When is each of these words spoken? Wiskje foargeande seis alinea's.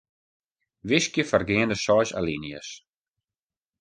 Wiskje 0.89 1.23
foargeande 1.29 1.77
seis 1.83 2.15
alinea's. 2.19 2.69